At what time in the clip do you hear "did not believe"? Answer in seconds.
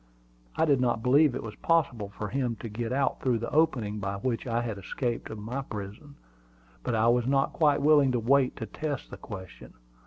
0.65-1.35